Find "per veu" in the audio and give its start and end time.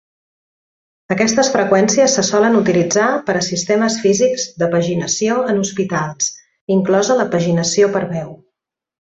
7.99-8.37